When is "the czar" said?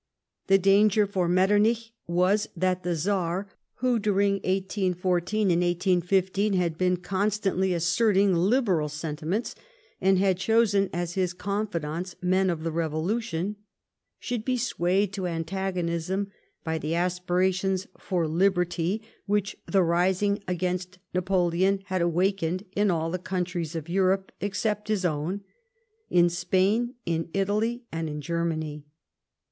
2.81-3.47